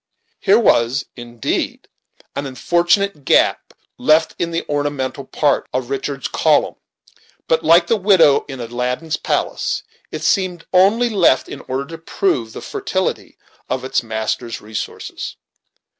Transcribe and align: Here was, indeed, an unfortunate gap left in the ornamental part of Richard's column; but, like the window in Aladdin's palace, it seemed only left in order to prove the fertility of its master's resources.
Here 0.39 0.57
was, 0.57 1.05
indeed, 1.15 1.87
an 2.35 2.47
unfortunate 2.47 3.23
gap 3.23 3.71
left 3.99 4.33
in 4.39 4.49
the 4.49 4.65
ornamental 4.67 5.25
part 5.25 5.69
of 5.71 5.91
Richard's 5.91 6.27
column; 6.27 6.77
but, 7.47 7.63
like 7.63 7.85
the 7.85 7.97
window 7.97 8.43
in 8.47 8.59
Aladdin's 8.59 9.17
palace, 9.17 9.83
it 10.11 10.23
seemed 10.23 10.65
only 10.73 11.09
left 11.11 11.47
in 11.47 11.61
order 11.67 11.85
to 11.85 11.99
prove 11.99 12.51
the 12.53 12.61
fertility 12.61 13.37
of 13.69 13.83
its 13.85 14.01
master's 14.01 14.59
resources. 14.59 15.35